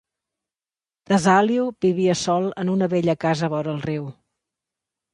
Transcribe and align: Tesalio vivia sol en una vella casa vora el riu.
Tesalio 1.11 1.67
vivia 1.87 2.17
sol 2.23 2.51
en 2.65 2.75
una 2.79 2.91
vella 2.97 3.19
casa 3.27 3.55
vora 3.57 3.75
el 3.79 3.89
riu. 3.89 4.13